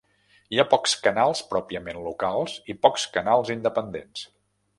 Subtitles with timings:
[0.53, 4.27] Hi ha pocs canals pròpiament locals i pocs canals independents.